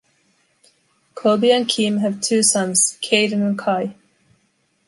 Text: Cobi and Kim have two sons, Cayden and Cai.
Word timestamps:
Cobi 1.13 1.51
and 1.51 1.69
Kim 1.69 1.97
have 1.97 2.21
two 2.21 2.41
sons, 2.41 2.97
Cayden 3.03 3.43
and 3.43 3.55
Cai. 3.59 3.93